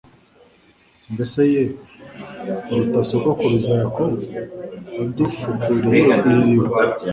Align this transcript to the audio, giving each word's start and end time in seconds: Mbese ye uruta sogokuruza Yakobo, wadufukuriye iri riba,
Mbese 1.13 1.39
ye 1.53 1.63
uruta 2.71 2.99
sogokuruza 3.09 3.71
Yakobo, 3.81 4.17
wadufukuriye 4.97 5.99
iri 6.13 6.35
riba, 6.43 6.79